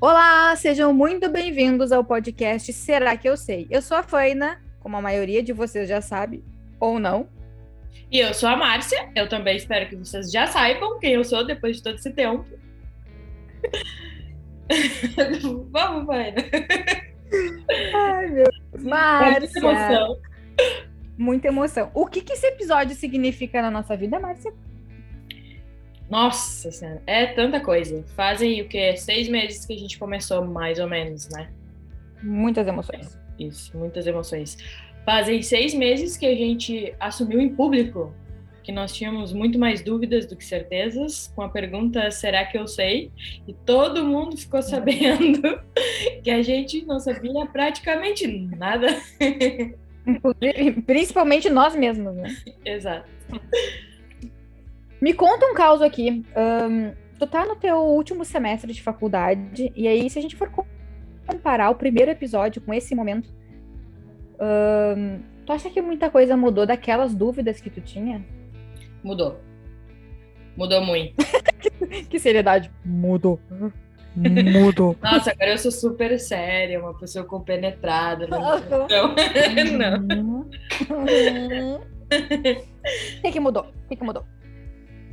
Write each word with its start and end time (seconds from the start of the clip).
Olá, 0.00 0.56
sejam 0.56 0.94
muito 0.94 1.28
bem-vindos 1.28 1.92
ao 1.92 2.02
podcast 2.02 2.72
Será 2.72 3.18
que 3.18 3.28
eu 3.28 3.36
sei? 3.36 3.66
Eu 3.68 3.82
sou 3.82 3.98
a 3.98 4.02
Faina, 4.02 4.58
como 4.80 4.96
a 4.96 5.02
maioria 5.02 5.42
de 5.42 5.52
vocês 5.52 5.86
já 5.86 6.00
sabe, 6.00 6.42
ou 6.80 6.98
não. 6.98 7.28
E 8.10 8.18
eu 8.18 8.32
sou 8.32 8.48
a 8.48 8.56
Márcia, 8.56 9.10
eu 9.14 9.28
também 9.28 9.58
espero 9.58 9.90
que 9.90 9.96
vocês 9.96 10.32
já 10.32 10.46
saibam 10.46 10.98
quem 10.98 11.12
eu 11.12 11.22
sou 11.22 11.46
depois 11.46 11.76
de 11.76 11.82
todo 11.82 11.96
esse 11.96 12.10
tempo. 12.12 12.46
Vamos, 15.70 16.06
Faina. 16.06 16.44
Ai, 17.94 18.26
meu 18.28 18.44
Deus. 18.44 18.56
Márcia. 18.82 19.40
Muita 19.40 19.58
emoção. 19.58 20.20
Muita 21.18 21.48
emoção. 21.48 21.90
O 21.92 22.06
que, 22.06 22.22
que 22.22 22.32
esse 22.32 22.46
episódio 22.46 22.96
significa 22.96 23.60
na 23.60 23.70
nossa 23.70 23.94
vida, 23.98 24.18
Márcia? 24.18 24.50
Nossa 26.10 26.72
senhora, 26.72 27.00
é 27.06 27.26
tanta 27.26 27.60
coisa. 27.60 28.04
Fazem 28.16 28.60
o 28.60 28.68
que? 28.68 28.96
Seis 28.96 29.28
meses 29.28 29.64
que 29.64 29.72
a 29.72 29.78
gente 29.78 29.98
começou, 29.98 30.44
mais 30.44 30.80
ou 30.80 30.88
menos, 30.88 31.28
né? 31.28 31.48
Muitas 32.20 32.66
emoções. 32.66 33.16
É, 33.38 33.44
isso, 33.44 33.76
muitas 33.78 34.06
emoções. 34.06 34.58
Fazem 35.06 35.40
seis 35.40 35.72
meses 35.72 36.16
que 36.16 36.26
a 36.26 36.34
gente 36.34 36.94
assumiu 36.98 37.40
em 37.40 37.54
público 37.54 38.12
que 38.62 38.72
nós 38.72 38.92
tínhamos 38.92 39.32
muito 39.32 39.58
mais 39.58 39.82
dúvidas 39.82 40.26
do 40.26 40.36
que 40.36 40.44
certezas, 40.44 41.32
com 41.34 41.42
a 41.42 41.48
pergunta 41.48 42.10
será 42.10 42.44
que 42.44 42.58
eu 42.58 42.66
sei? 42.66 43.10
E 43.48 43.52
todo 43.52 44.04
mundo 44.04 44.36
ficou 44.36 44.62
sabendo 44.62 45.60
que 46.22 46.30
a 46.30 46.42
gente 46.42 46.84
não 46.84 47.00
sabia 47.00 47.46
praticamente 47.46 48.26
nada. 48.56 48.86
Principalmente 50.86 51.48
nós 51.48 51.74
mesmos, 51.74 52.14
né? 52.14 52.36
Exato. 52.64 53.08
Me 55.00 55.14
conta 55.14 55.46
um 55.46 55.54
caso 55.54 55.82
aqui. 55.82 56.24
Um, 56.36 56.92
tu 57.18 57.26
tá 57.26 57.44
no 57.46 57.56
teu 57.56 57.76
último 57.78 58.24
semestre 58.24 58.72
de 58.72 58.82
faculdade, 58.82 59.72
e 59.74 59.88
aí, 59.88 60.08
se 60.08 60.18
a 60.18 60.22
gente 60.22 60.36
for 60.36 60.50
comparar 61.26 61.70
o 61.70 61.74
primeiro 61.74 62.10
episódio 62.10 62.60
com 62.60 62.72
esse 62.72 62.94
momento, 62.94 63.32
um, 64.40 65.20
tu 65.44 65.52
acha 65.52 65.70
que 65.70 65.80
muita 65.80 66.10
coisa 66.10 66.36
mudou 66.36 66.66
daquelas 66.66 67.14
dúvidas 67.14 67.60
que 67.60 67.70
tu 67.70 67.80
tinha? 67.80 68.24
Mudou. 69.02 69.40
Mudou 70.56 70.84
muito. 70.84 71.14
que 72.08 72.18
seriedade. 72.18 72.70
Mudou. 72.84 73.38
Mudou. 74.14 74.96
Nossa, 75.02 75.30
agora 75.30 75.52
eu 75.52 75.58
sou 75.58 75.70
super 75.70 76.18
séria, 76.18 76.80
uma 76.80 76.98
pessoa 76.98 77.24
compenetrada. 77.24 78.26
Né? 78.26 78.36
Não. 79.78 80.46
O 81.70 83.22
que, 83.22 83.32
que 83.32 83.40
mudou? 83.40 83.62
O 83.62 83.88
que, 83.88 83.96
que 83.96 84.04
mudou? 84.04 84.24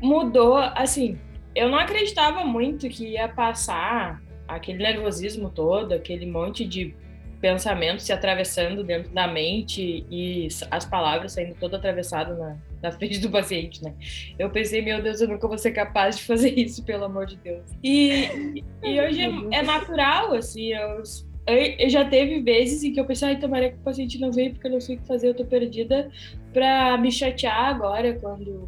Mudou, 0.01 0.57
assim, 0.57 1.17
eu 1.55 1.69
não 1.69 1.77
acreditava 1.77 2.43
muito 2.43 2.87
que 2.87 3.13
ia 3.13 3.27
passar 3.27 4.21
aquele 4.47 4.77
nervosismo 4.79 5.49
todo, 5.49 5.93
aquele 5.93 6.25
monte 6.25 6.65
de 6.65 6.95
pensamentos 7.41 8.05
se 8.05 8.11
atravessando 8.11 8.83
dentro 8.83 9.11
da 9.11 9.27
mente 9.27 10.05
e 10.09 10.47
as 10.71 10.85
palavras 10.85 11.33
saindo 11.33 11.55
todo 11.59 11.75
atravessado 11.75 12.35
na, 12.35 12.57
na 12.81 12.91
frente 12.91 13.19
do 13.19 13.29
paciente, 13.29 13.83
né? 13.83 13.93
Eu 14.39 14.49
pensei, 14.49 14.81
meu 14.81 15.01
Deus, 15.01 15.21
eu 15.21 15.27
nunca 15.27 15.47
vou 15.47 15.57
ser 15.57 15.71
capaz 15.71 16.17
de 16.17 16.23
fazer 16.23 16.49
isso, 16.57 16.83
pelo 16.83 17.05
amor 17.05 17.25
de 17.25 17.37
Deus. 17.37 17.63
E, 17.83 18.63
e 18.83 19.01
hoje 19.01 19.21
é, 19.21 19.59
é 19.59 19.61
natural, 19.61 20.33
assim, 20.33 20.73
eu, 20.73 21.03
eu, 21.47 21.89
já 21.89 22.05
teve 22.05 22.41
vezes 22.41 22.83
em 22.83 22.91
que 22.91 22.99
eu 22.99 23.05
pensei, 23.05 23.29
ai, 23.29 23.39
tomara 23.39 23.69
que 23.69 23.77
o 23.77 23.81
paciente 23.81 24.19
não 24.19 24.31
veio 24.31 24.53
porque 24.53 24.67
eu 24.67 24.71
não 24.71 24.81
sei 24.81 24.95
o 24.95 24.99
que 24.99 25.07
fazer, 25.07 25.29
eu 25.29 25.35
tô 25.35 25.45
perdida, 25.45 26.09
pra 26.53 26.97
me 26.97 27.11
chatear 27.11 27.65
agora 27.65 28.17
quando 28.19 28.67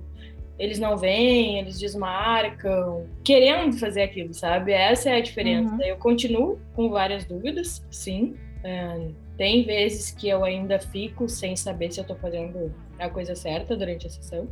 eles 0.59 0.77
não 0.77 0.97
vêm, 0.97 1.57
eles 1.57 1.79
desmarcam, 1.79 3.07
querendo 3.23 3.79
fazer 3.79 4.01
aquilo, 4.01 4.33
sabe? 4.33 4.73
Essa 4.73 5.11
é 5.11 5.15
a 5.15 5.21
diferença. 5.21 5.73
Uhum. 5.73 5.81
Eu 5.81 5.95
continuo 5.95 6.59
com 6.75 6.89
várias 6.89 7.23
dúvidas, 7.23 7.81
sim. 7.89 8.35
É, 8.61 9.07
tem 9.37 9.63
vezes 9.63 10.11
que 10.11 10.27
eu 10.27 10.43
ainda 10.43 10.77
fico 10.77 11.29
sem 11.29 11.55
saber 11.55 11.93
se 11.93 12.01
eu 12.01 12.03
tô 12.03 12.13
fazendo 12.13 12.75
a 12.99 13.09
coisa 13.09 13.35
certa 13.35 13.73
durante 13.73 14.05
a 14.05 14.09
sessão, 14.09 14.49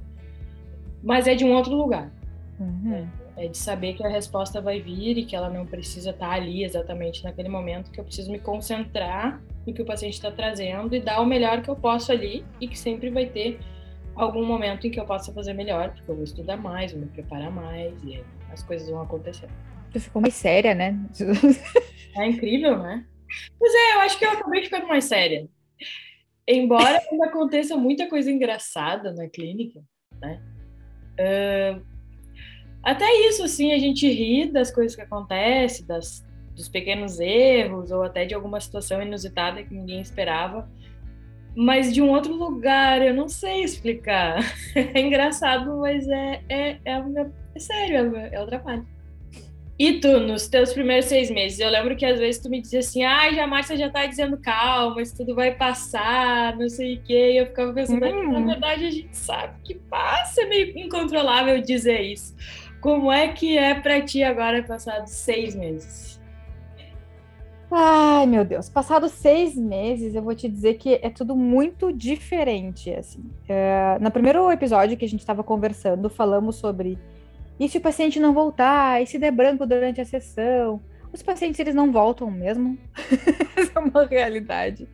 mas 1.03 1.27
é 1.27 1.35
de 1.35 1.43
um 1.43 1.51
outro 1.51 1.75
lugar. 1.75 2.09
Uhum. 2.57 3.05
É, 3.35 3.45
é, 3.45 3.47
de 3.49 3.57
saber 3.57 3.93
que 3.93 4.03
a 4.03 4.09
resposta 4.09 4.61
vai 4.61 4.79
vir 4.79 5.17
e 5.17 5.25
que 5.25 5.35
ela 5.35 5.49
não 5.49 5.65
precisa 5.65 6.11
estar 6.11 6.29
tá 6.29 6.33
ali 6.33 6.63
exatamente 6.63 7.21
naquele 7.21 7.49
momento, 7.49 7.91
que 7.91 7.99
eu 7.99 8.05
preciso 8.05 8.31
me 8.31 8.39
concentrar 8.39 9.41
no 9.65 9.73
que 9.73 9.81
o 9.81 9.85
paciente 9.85 10.13
está 10.13 10.31
trazendo 10.31 10.95
e 10.95 11.01
dar 11.01 11.19
o 11.19 11.25
melhor 11.25 11.61
que 11.61 11.69
eu 11.69 11.75
posso 11.75 12.13
ali 12.13 12.45
e 12.61 12.67
que 12.67 12.79
sempre 12.79 13.09
vai 13.09 13.25
ter 13.25 13.59
algum 14.17 14.45
momento 14.45 14.87
em 14.87 14.91
que 14.91 14.99
eu 14.99 15.05
possa 15.05 15.31
fazer 15.33 15.53
melhor, 15.53 15.93
porque 15.93 16.09
eu 16.09 16.15
vou 16.15 16.23
estudar 16.23 16.57
mais, 16.57 16.91
vou 16.91 17.01
me 17.01 17.07
preparar 17.07 17.51
mais 17.51 17.93
e 18.03 18.23
as 18.51 18.63
coisas 18.63 18.89
vão 18.89 19.01
acontecer. 19.01 19.47
Tu 19.91 19.99
ficou 19.99 20.21
mais 20.21 20.33
séria, 20.33 20.73
né? 20.75 20.97
É 22.15 22.25
incrível, 22.25 22.81
né? 22.81 23.05
Pois 23.59 23.73
é, 23.73 23.95
eu 23.95 23.99
acho 24.01 24.17
que 24.17 24.25
eu 24.25 24.31
acabei 24.31 24.63
ficando 24.63 24.87
mais 24.87 25.05
séria. 25.05 25.47
Embora 26.47 27.01
ainda 27.11 27.25
aconteça 27.25 27.75
muita 27.75 28.07
coisa 28.07 28.31
engraçada 28.31 29.13
na 29.13 29.27
clínica, 29.27 29.81
né? 30.19 30.41
Uh, 31.19 31.85
até 32.81 33.05
isso, 33.27 33.43
assim, 33.43 33.73
a 33.73 33.77
gente 33.77 34.07
ri 34.09 34.49
das 34.49 34.71
coisas 34.71 34.95
que 34.95 35.01
acontecem, 35.01 35.85
das, 35.85 36.25
dos 36.55 36.69
pequenos 36.69 37.19
erros, 37.19 37.91
ou 37.91 38.01
até 38.01 38.25
de 38.25 38.33
alguma 38.33 38.61
situação 38.61 39.01
inusitada 39.01 39.63
que 39.63 39.73
ninguém 39.73 39.99
esperava 39.99 40.69
mas 41.57 41.91
de 41.91 42.03
um 42.03 42.11
outro 42.11 42.35
lugar, 42.35 43.01
eu 43.01 43.15
não 43.15 43.27
sei 43.27 43.63
explicar. 43.63 44.37
É 44.75 45.01
engraçado, 45.01 45.75
mas 45.77 46.07
é, 46.07 46.41
é, 46.47 46.77
é, 46.85 47.01
é 47.55 47.59
sério, 47.59 48.15
é, 48.15 48.29
é 48.33 48.41
o 48.41 48.45
trabalho. 48.45 48.85
E 49.79 49.99
tu, 49.99 50.19
nos 50.19 50.47
teus 50.47 50.71
primeiros 50.71 51.05
seis 51.05 51.31
meses, 51.31 51.59
eu 51.59 51.69
lembro 51.69 51.95
que 51.95 52.05
às 52.05 52.19
vezes 52.19 52.39
tu 52.39 52.47
me 52.47 52.61
dizia 52.61 52.79
assim, 52.79 53.03
ai, 53.03 53.33
já 53.33 53.43
a 53.43 53.47
Márcia 53.47 53.75
já 53.75 53.89
tá 53.89 54.05
dizendo 54.05 54.37
calma, 54.37 55.01
isso 55.01 55.17
tudo 55.17 55.33
vai 55.33 55.51
passar, 55.51 56.55
não 56.55 56.69
sei 56.69 56.95
o 56.95 57.01
quê. 57.01 57.31
E 57.33 57.37
eu 57.37 57.47
ficava 57.47 57.73
pensando, 57.73 58.05
hum. 58.05 58.33
na 58.33 58.53
verdade 58.53 58.85
a 58.85 58.91
gente 58.91 59.17
sabe 59.17 59.55
que 59.63 59.73
passa, 59.73 60.43
é 60.43 60.45
meio 60.45 60.77
incontrolável 60.77 61.59
dizer 61.59 62.01
isso. 62.01 62.35
Como 62.81 63.11
é 63.11 63.29
que 63.29 63.57
é 63.57 63.73
pra 63.73 64.01
ti 64.01 64.23
agora, 64.23 64.61
passados 64.61 65.11
seis 65.11 65.55
meses? 65.55 66.16
Ai, 67.69 68.25
meu 68.25 68.45
Deus. 68.45 68.69
Passados 68.69 69.11
seis 69.11 69.55
meses, 69.55 70.15
eu 70.15 70.21
vou 70.21 70.33
te 70.33 70.47
dizer 70.47 70.75
que 70.75 70.99
é 71.01 71.09
tudo 71.09 71.35
muito 71.35 71.91
diferente, 71.91 72.89
assim. 72.91 73.23
É, 73.47 73.97
no 73.99 74.09
primeiro 74.09 74.49
episódio 74.51 74.95
que 74.95 75.03
a 75.03 75.09
gente 75.09 75.19
estava 75.19 75.43
conversando, 75.43 76.09
falamos 76.09 76.55
sobre 76.55 76.97
e 77.59 77.67
se 77.67 77.77
o 77.77 77.81
paciente 77.81 78.19
não 78.19 78.33
voltar, 78.33 79.01
e 79.01 79.07
se 79.07 79.17
der 79.17 79.31
branco 79.31 79.65
durante 79.65 79.99
a 79.99 80.05
sessão. 80.05 80.79
Os 81.11 81.23
pacientes, 81.23 81.59
eles 81.59 81.73
não 81.73 81.91
voltam 81.91 82.29
mesmo. 82.29 82.77
Essa 83.57 83.71
é 83.75 83.79
uma 83.79 84.05
realidade. 84.05 84.87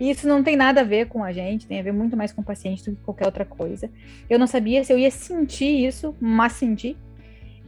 E 0.00 0.10
isso 0.10 0.26
não 0.26 0.42
tem 0.42 0.56
nada 0.56 0.80
a 0.80 0.84
ver 0.84 1.08
com 1.08 1.22
a 1.22 1.32
gente, 1.32 1.66
tem 1.66 1.78
a 1.78 1.82
ver 1.82 1.92
muito 1.92 2.16
mais 2.16 2.32
com 2.32 2.40
o 2.40 2.44
paciente 2.44 2.88
do 2.88 2.96
que 2.96 3.02
qualquer 3.02 3.26
outra 3.26 3.44
coisa. 3.44 3.90
Eu 4.30 4.38
não 4.38 4.46
sabia 4.46 4.82
se 4.82 4.92
eu 4.92 4.98
ia 4.98 5.10
sentir 5.10 5.86
isso, 5.86 6.14
mas 6.20 6.52
senti. 6.52 6.96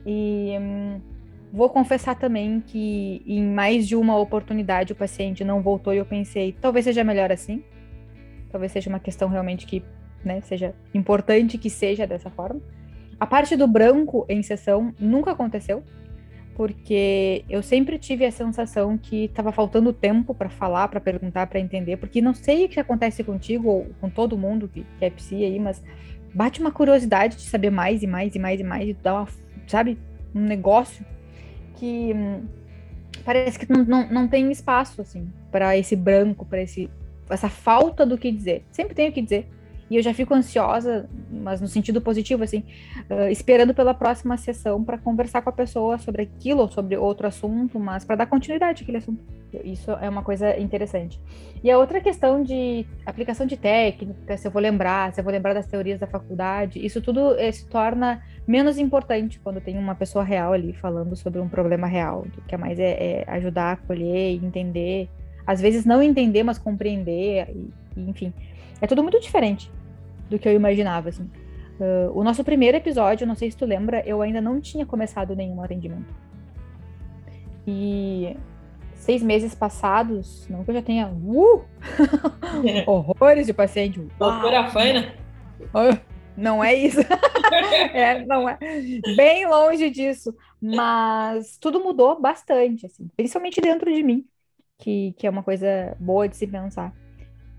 E... 0.06 0.56
Hum, 0.58 1.00
Vou 1.52 1.70
confessar 1.70 2.16
também 2.16 2.60
que 2.60 3.22
em 3.26 3.42
mais 3.42 3.86
de 3.86 3.96
uma 3.96 4.18
oportunidade 4.18 4.92
o 4.92 4.96
paciente 4.96 5.44
não 5.44 5.62
voltou 5.62 5.94
e 5.94 5.98
eu 5.98 6.04
pensei, 6.04 6.52
talvez 6.60 6.84
seja 6.84 7.04
melhor 7.04 7.30
assim. 7.30 7.62
Talvez 8.50 8.72
seja 8.72 8.90
uma 8.90 9.00
questão 9.00 9.28
realmente 9.28 9.66
que 9.66 9.82
né, 10.24 10.40
seja 10.42 10.74
importante 10.92 11.56
que 11.56 11.70
seja 11.70 12.06
dessa 12.06 12.30
forma. 12.30 12.60
A 13.18 13.26
parte 13.26 13.56
do 13.56 13.66
branco 13.66 14.26
em 14.28 14.42
sessão 14.42 14.94
nunca 14.98 15.30
aconteceu, 15.30 15.82
porque 16.54 17.44
eu 17.48 17.62
sempre 17.62 17.98
tive 17.98 18.26
a 18.26 18.30
sensação 18.30 18.98
que 18.98 19.24
estava 19.24 19.52
faltando 19.52 19.92
tempo 19.92 20.34
para 20.34 20.48
falar, 20.48 20.88
para 20.88 21.00
perguntar, 21.00 21.46
para 21.46 21.60
entender, 21.60 21.96
porque 21.96 22.20
não 22.20 22.34
sei 22.34 22.64
o 22.64 22.68
que 22.68 22.80
acontece 22.80 23.22
contigo 23.22 23.68
ou 23.68 23.86
com 24.00 24.10
todo 24.10 24.36
mundo 24.36 24.68
que, 24.68 24.84
que 24.98 25.04
é 25.04 25.10
psi 25.10 25.36
aí, 25.36 25.58
mas 25.58 25.82
bate 26.34 26.60
uma 26.60 26.70
curiosidade 26.70 27.36
de 27.36 27.42
saber 27.42 27.70
mais 27.70 28.02
e 28.02 28.06
mais 28.06 28.34
e 28.34 28.38
mais 28.38 28.60
e 28.60 28.64
mais, 28.64 28.88
e 28.88 28.92
dá 28.94 29.14
uma, 29.14 29.28
sabe, 29.66 29.98
um 30.34 30.40
negócio 30.40 31.04
que 31.76 32.12
hum, 32.14 32.44
parece 33.24 33.58
que 33.58 33.70
não, 33.70 33.84
não, 33.84 34.08
não 34.08 34.28
tem 34.28 34.50
espaço, 34.50 35.00
assim, 35.00 35.30
para 35.50 35.76
esse 35.76 35.94
branco, 35.94 36.44
para 36.44 36.62
esse 36.62 36.90
essa 37.28 37.48
falta 37.48 38.06
do 38.06 38.16
que 38.16 38.30
dizer. 38.30 38.64
Sempre 38.70 38.94
tenho 38.94 39.10
o 39.10 39.12
que 39.12 39.22
dizer. 39.22 39.48
E 39.88 39.96
eu 39.96 40.02
já 40.02 40.12
fico 40.12 40.34
ansiosa, 40.34 41.08
mas 41.30 41.60
no 41.60 41.68
sentido 41.68 42.00
positivo, 42.00 42.42
assim, 42.42 42.64
uh, 43.08 43.28
esperando 43.30 43.72
pela 43.72 43.94
próxima 43.94 44.36
sessão 44.36 44.82
para 44.82 44.98
conversar 44.98 45.42
com 45.42 45.50
a 45.50 45.52
pessoa 45.52 45.96
sobre 45.98 46.22
aquilo 46.22 46.62
ou 46.62 46.68
sobre 46.68 46.96
outro 46.96 47.26
assunto, 47.26 47.78
mas 47.78 48.04
para 48.04 48.16
dar 48.16 48.26
continuidade 48.26 48.82
àquele 48.82 48.98
assunto. 48.98 49.24
Isso 49.64 49.92
é 49.92 50.08
uma 50.08 50.22
coisa 50.22 50.58
interessante. 50.58 51.20
E 51.62 51.70
a 51.70 51.78
outra 51.78 52.00
questão 52.00 52.42
de 52.42 52.84
aplicação 53.06 53.46
de 53.46 53.56
técnica, 53.56 54.36
se 54.36 54.48
eu 54.48 54.50
vou 54.50 54.60
lembrar, 54.60 55.12
se 55.14 55.20
eu 55.20 55.24
vou 55.24 55.32
lembrar 55.32 55.54
das 55.54 55.66
teorias 55.66 56.00
da 56.00 56.06
faculdade, 56.06 56.84
isso 56.84 57.00
tudo 57.00 57.38
eh, 57.38 57.52
se 57.52 57.66
torna 57.66 58.22
menos 58.46 58.78
importante 58.78 59.38
quando 59.38 59.60
tem 59.60 59.78
uma 59.78 59.94
pessoa 59.94 60.24
real 60.24 60.52
ali 60.52 60.72
falando 60.72 61.14
sobre 61.14 61.40
um 61.40 61.48
problema 61.48 61.86
real. 61.86 62.26
O 62.36 62.42
que 62.42 62.54
é 62.54 62.58
mais 62.58 62.78
é, 62.78 63.22
é 63.22 63.24
ajudar 63.28 63.72
acolher 63.72 64.34
entender. 64.34 65.08
Às 65.46 65.60
vezes 65.60 65.84
não 65.84 66.02
entender, 66.02 66.42
mas 66.42 66.58
compreender, 66.58 67.48
e, 67.48 67.70
e, 67.96 68.10
enfim. 68.10 68.34
É 68.80 68.86
tudo 68.86 69.02
muito 69.02 69.18
diferente 69.20 69.70
do 70.28 70.38
que 70.38 70.48
eu 70.48 70.52
imaginava, 70.52 71.08
assim. 71.08 71.30
Uh, 71.78 72.10
o 72.18 72.24
nosso 72.24 72.42
primeiro 72.42 72.76
episódio, 72.76 73.26
não 73.26 73.34
sei 73.34 73.50
se 73.50 73.56
tu 73.56 73.66
lembra, 73.66 74.02
eu 74.06 74.22
ainda 74.22 74.40
não 74.40 74.60
tinha 74.60 74.86
começado 74.86 75.36
nenhum 75.36 75.62
atendimento. 75.62 76.14
E 77.66 78.36
seis 78.94 79.22
meses 79.22 79.54
passados, 79.54 80.46
não 80.48 80.64
que 80.64 80.70
eu 80.70 80.74
já 80.74 80.82
tenha 80.82 81.08
uh, 81.08 81.64
horrores 82.86 83.46
de 83.46 83.52
paciente. 83.52 84.00
Doutora 84.18 84.70
Faina? 84.70 85.12
Não 86.36 86.62
é 86.62 86.74
isso. 86.74 87.00
é, 87.94 88.24
não 88.24 88.48
é. 88.48 88.58
Bem 89.16 89.46
longe 89.46 89.90
disso. 89.90 90.34
Mas 90.60 91.56
tudo 91.58 91.80
mudou 91.80 92.20
bastante, 92.20 92.86
assim, 92.86 93.08
principalmente 93.16 93.60
dentro 93.60 93.92
de 93.92 94.02
mim, 94.02 94.24
que, 94.78 95.14
que 95.18 95.26
é 95.26 95.30
uma 95.30 95.42
coisa 95.42 95.96
boa 96.00 96.28
de 96.28 96.36
se 96.36 96.46
pensar. 96.46 96.92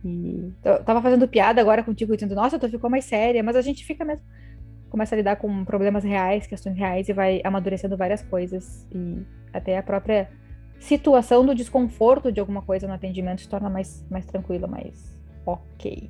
E 0.08 0.54
tava 0.86 1.02
fazendo 1.02 1.28
piada 1.28 1.60
agora 1.60 1.84
contigo, 1.84 2.16
dizendo, 2.16 2.36
nossa, 2.36 2.58
tu 2.58 2.70
ficou 2.70 2.90
mais 2.90 3.06
séria, 3.06 3.44
mas 3.44 3.56
a 3.56 3.62
gente 3.62 3.86
fica 3.86 4.06
mesmo. 4.06 4.24
Começa 4.90 5.14
a 5.14 5.18
lidar 5.18 5.36
com 5.36 5.66
problemas 5.66 6.04
reais, 6.04 6.48
questões 6.48 6.78
reais, 6.78 7.10
e 7.10 7.14
vai 7.14 7.42
amadurecendo 7.44 7.98
várias 7.98 8.22
coisas. 8.22 8.88
E 8.94 9.22
até 9.52 9.78
a 9.78 9.84
própria 9.84 10.30
situação 10.80 11.46
do 11.46 11.54
desconforto 11.54 12.32
de 12.32 12.40
alguma 12.40 12.62
coisa 12.62 12.88
no 12.88 12.94
atendimento 12.94 13.42
se 13.42 13.50
torna 13.50 13.70
mais, 13.70 14.06
mais 14.10 14.26
tranquila, 14.26 14.68
mais 14.68 15.22
ok. 15.46 16.10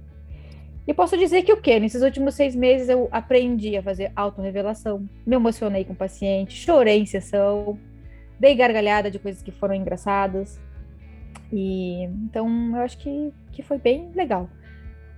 E 0.85 0.94
posso 0.94 1.17
dizer 1.17 1.41
que 1.44 1.51
o 1.51 1.61
quê? 1.61 1.79
Nesses 1.79 2.01
últimos 2.01 2.35
seis 2.35 2.55
meses 2.55 2.88
eu 2.88 3.09
aprendi 3.11 3.75
a 3.75 3.83
fazer 3.83 4.11
autorrevelação, 4.15 5.09
me 5.25 5.35
emocionei 5.35 5.83
com 5.83 5.94
o 5.94 5.95
paciente, 5.95 6.53
chorei 6.53 6.99
em 6.99 7.05
sessão, 7.05 7.77
dei 8.39 8.55
gargalhada 8.55 9.11
de 9.11 9.19
coisas 9.19 9.41
que 9.41 9.51
foram 9.51 9.73
engraçadas. 9.73 10.59
E 11.51 12.03
então 12.03 12.75
eu 12.75 12.81
acho 12.81 12.97
que, 12.97 13.33
que 13.51 13.61
foi 13.61 13.77
bem 13.77 14.11
legal. 14.13 14.49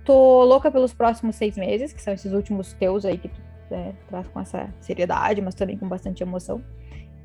Tô 0.04 0.44
louca 0.44 0.70
pelos 0.70 0.92
próximos 0.92 1.36
seis 1.36 1.56
meses, 1.56 1.92
que 1.92 2.00
são 2.00 2.14
esses 2.14 2.32
últimos 2.32 2.72
teus 2.72 3.04
aí 3.04 3.18
que 3.18 3.28
tu 3.28 3.40
é, 3.70 3.92
traz 4.08 4.26
com 4.28 4.40
essa 4.40 4.72
seriedade, 4.80 5.40
mas 5.40 5.54
também 5.54 5.76
com 5.76 5.88
bastante 5.88 6.22
emoção. 6.22 6.62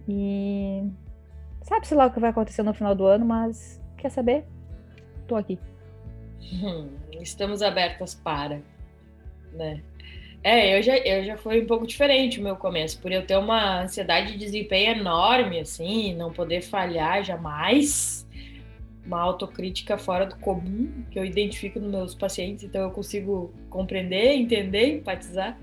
E 0.07 0.83
sabe-se 1.63 1.95
lá 1.95 2.06
o 2.06 2.12
que 2.12 2.19
vai 2.19 2.30
acontecer 2.30 2.63
no 2.63 2.74
final 2.74 2.94
do 2.94 3.06
ano, 3.06 3.25
mas 3.25 3.81
quer 3.97 4.09
saber? 4.09 4.45
Tô 5.27 5.36
aqui. 5.36 5.57
Hum, 6.53 6.89
estamos 7.19 7.62
abertas 7.62 8.13
para, 8.13 8.62
né? 9.53 9.81
É, 10.44 10.77
eu 10.77 10.83
já, 10.83 10.95
eu 10.97 11.24
já 11.24 11.38
foi 11.38 11.63
um 11.63 11.65
pouco 11.65 11.88
diferente 11.88 12.39
o 12.39 12.44
meu 12.44 12.56
começo, 12.56 13.01
por 13.01 13.12
eu 13.12 13.25
ter 13.25 13.36
uma 13.36 13.81
ansiedade 13.81 14.33
de 14.33 14.38
desempenho 14.38 15.00
enorme, 15.00 15.59
assim, 15.59 16.13
não 16.13 16.31
poder 16.31 16.62
falhar 16.62 17.24
jamais, 17.24 18.27
uma 19.06 19.19
autocrítica 19.19 19.98
fora 19.98 20.25
do 20.25 20.36
comum, 20.38 20.90
que 21.12 21.19
eu 21.19 21.25
identifico 21.25 21.80
nos 21.80 21.92
meus 21.92 22.16
pacientes, 22.16 22.63
então 22.63 22.81
eu 22.81 22.92
consigo 22.92 23.54
compreender, 23.69 24.34
entender, 24.34 24.98
empatizar. 24.98 25.57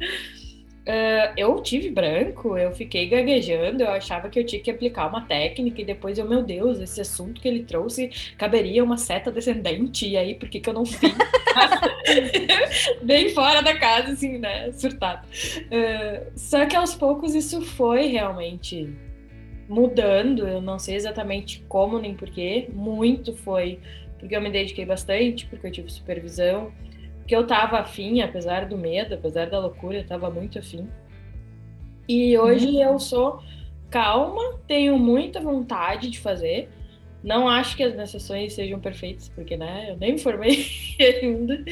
Uh, 0.83 1.31
eu 1.37 1.62
tive 1.62 1.91
branco, 1.91 2.59
eu 2.59 2.73
fiquei 2.73 3.09
gaguejando, 3.09 3.85
eu 3.85 3.91
achava 3.91 4.29
que 4.29 4.37
eu 4.37 4.44
tinha 4.44 4.61
que 4.61 4.69
aplicar 4.69 5.06
uma 5.06 5.21
técnica 5.23 5.81
e 5.81 5.85
depois 5.85 6.19
eu, 6.19 6.29
meu 6.29 6.43
Deus, 6.43 6.81
esse 6.81 7.00
assunto 7.00 7.41
que 7.41 7.47
ele 7.47 7.62
trouxe 7.62 8.11
caberia 8.37 8.83
uma 8.83 8.97
seta 8.97 9.31
descendente, 9.31 10.09
e 10.09 10.17
aí 10.17 10.35
por 10.35 10.49
que, 10.49 10.59
que 10.59 10.69
eu 10.69 10.75
não 10.75 10.85
fiz? 10.85 11.15
Bem 13.03 13.29
fora 13.29 13.62
da 13.62 13.79
casa, 13.79 14.12
assim, 14.12 14.39
né? 14.39 14.73
Surtado. 14.73 15.25
Uh, 15.25 16.33
só 16.35 16.67
que 16.67 16.75
aos 16.75 16.97
poucos 16.97 17.33
isso 17.33 17.62
foi 17.62 18.06
realmente 18.06 18.93
mudando, 19.73 20.47
eu 20.47 20.61
não 20.61 20.79
sei 20.79 20.97
exatamente 20.97 21.65
como 21.67 21.99
nem 21.99 22.15
porquê, 22.15 22.69
muito 22.73 23.33
foi 23.35 23.81
porque 24.19 24.37
eu 24.37 24.41
me 24.41 24.51
dediquei 24.51 24.85
bastante, 24.85 25.47
porque 25.47 25.67
eu 25.67 25.73
tive 25.73 25.91
supervisão 25.91 26.71
que 27.27 27.35
eu 27.35 27.47
tava 27.47 27.79
afim, 27.79 28.21
apesar 28.21 28.67
do 28.67 28.77
medo, 28.77 29.15
apesar 29.15 29.49
da 29.49 29.59
loucura, 29.59 29.99
eu 29.99 30.07
tava 30.07 30.31
muito 30.31 30.59
afim. 30.59 30.87
E 32.09 32.37
hoje 32.37 32.67
uhum. 32.67 32.83
eu 32.83 32.99
sou 32.99 33.43
calma, 33.91 34.61
tenho 34.67 34.99
muita 34.99 35.41
vontade 35.41 36.11
de 36.11 36.21
fazer. 36.21 36.69
Não 37.23 37.49
acho 37.49 37.77
que 37.77 37.83
as 37.83 37.95
minhas 37.95 38.11
sessões 38.11 38.53
sejam 38.53 38.79
perfeitas, 38.79 39.29
porque 39.31 39.57
né, 39.57 39.91
eu 39.91 39.97
nem 39.97 40.13
me 40.13 40.19
formei 40.19 40.67
ainda. 41.01 41.65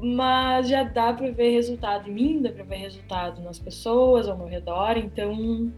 Mas 0.00 0.68
já 0.68 0.82
dá 0.82 1.12
para 1.12 1.30
ver 1.30 1.50
resultado 1.50 2.10
em 2.10 2.12
mim, 2.12 2.42
dá 2.42 2.50
para 2.50 2.64
ver 2.64 2.76
resultado 2.76 3.40
nas 3.40 3.58
pessoas 3.58 4.28
ao 4.28 4.36
meu 4.36 4.48
redor, 4.48 4.98
então 4.98 5.72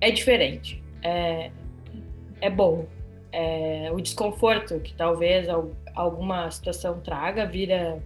é 0.00 0.10
diferente. 0.10 0.82
É, 1.02 1.50
é 2.40 2.50
bom. 2.50 2.86
É, 3.32 3.90
o 3.92 4.00
desconforto 4.00 4.80
que 4.80 4.94
talvez 4.94 5.46
alguma 5.94 6.50
situação 6.50 7.00
traga, 7.00 7.46
vira 7.46 8.02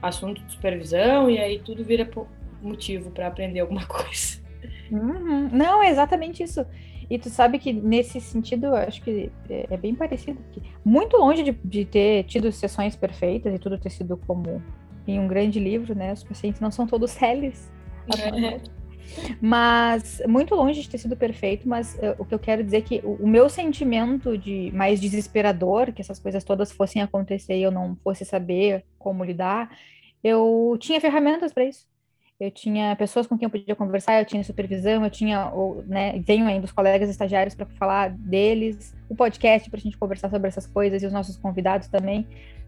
assunto 0.00 0.42
de 0.42 0.52
supervisão 0.52 1.30
e 1.30 1.38
aí 1.38 1.58
tudo 1.58 1.82
vira 1.82 2.08
motivo 2.62 3.10
para 3.10 3.26
aprender 3.26 3.60
alguma 3.60 3.84
coisa. 3.86 4.42
Uhum. 4.90 5.48
Não, 5.50 5.82
é 5.82 5.90
exatamente 5.90 6.42
isso. 6.42 6.64
E 7.08 7.18
tu 7.18 7.28
sabe 7.28 7.58
que 7.58 7.72
nesse 7.72 8.20
sentido, 8.20 8.66
eu 8.66 8.76
acho 8.76 9.02
que 9.02 9.30
é, 9.48 9.66
é 9.70 9.76
bem 9.76 9.94
parecido. 9.94 10.38
Muito 10.84 11.16
longe 11.16 11.42
de, 11.42 11.52
de, 11.52 11.84
ter 11.84 12.24
tido 12.24 12.50
sessões 12.50 12.96
perfeitas 12.96 13.54
e 13.54 13.58
tudo 13.58 13.78
ter 13.78 13.90
sido 13.90 14.16
como 14.26 14.62
em 15.06 15.18
um 15.18 15.28
grande 15.28 15.60
livro, 15.60 15.94
né? 15.94 16.12
Os 16.12 16.24
pacientes 16.24 16.60
não 16.60 16.70
são 16.70 16.86
todos. 16.86 17.16
É. 18.18 18.60
Mas 19.40 20.22
muito 20.26 20.54
longe 20.54 20.82
de 20.82 20.88
ter 20.88 20.98
sido 20.98 21.16
perfeito, 21.16 21.68
mas 21.68 21.94
uh, 21.94 22.14
o 22.18 22.24
que 22.24 22.34
eu 22.34 22.38
quero 22.38 22.64
dizer 22.64 22.78
é 22.78 22.80
que 22.80 23.00
o, 23.04 23.14
o, 23.14 23.26
meu 23.26 23.48
sentimento 23.48 24.36
de 24.36 24.70
mais 24.72 25.00
desesperador, 25.00 25.92
que 25.92 26.00
essas 26.00 26.18
coisas 26.18 26.44
todas 26.44 26.72
fossem 26.72 27.02
acontecer 27.02 27.56
e 27.56 27.62
eu 27.62 27.70
não 27.70 27.96
fosse 28.02 28.24
saber 28.24 28.84
como 28.98 29.24
lidar, 29.24 29.70
eu 30.22 30.76
tinha 30.80 31.00
ferramentas 31.00 31.52
para 31.52 31.64
isso. 31.64 31.86
Eu 32.40 32.50
tinha 32.50 32.96
pessoas 32.96 33.26
com 33.28 33.38
quem 33.38 33.46
eu 33.46 33.50
podia 33.50 33.76
conversar, 33.76 34.20
eu 34.20 34.24
tinha 34.24 34.42
supervisão, 34.42 35.04
eu 35.04 35.10
tinha, 35.10 35.52
né, 35.86 36.20
tenho 36.24 36.46
ainda 36.46 36.64
os 36.64 36.72
colegas 36.72 37.08
estagiários 37.08 37.54
para 37.54 37.66
falar 37.66 38.10
deles, 38.10 38.94
o 39.08 39.14
podcast 39.14 39.70
para 39.70 39.78
a 39.78 39.80
gente 39.80 39.96
conversar 39.96 40.28
sobre 40.28 40.48
essas 40.48 40.66
coisas 40.66 41.02
e 41.02 41.06
os 41.06 41.12
nossos 41.12 41.36
convidados 41.36 41.86
também. 41.86 42.26